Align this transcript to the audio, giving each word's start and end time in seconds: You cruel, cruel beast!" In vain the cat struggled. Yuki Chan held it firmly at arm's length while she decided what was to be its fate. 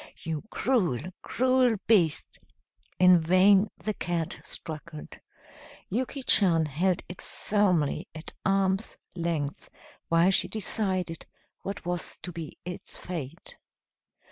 You 0.23 0.41
cruel, 0.49 0.97
cruel 1.21 1.75
beast!" 1.85 2.39
In 2.97 3.19
vain 3.19 3.69
the 3.77 3.93
cat 3.93 4.41
struggled. 4.43 5.19
Yuki 5.91 6.23
Chan 6.23 6.65
held 6.65 7.03
it 7.07 7.21
firmly 7.21 8.07
at 8.15 8.33
arm's 8.43 8.97
length 9.13 9.69
while 10.09 10.31
she 10.31 10.47
decided 10.47 11.27
what 11.61 11.85
was 11.85 12.17
to 12.23 12.31
be 12.31 12.57
its 12.65 12.97
fate. 12.97 13.57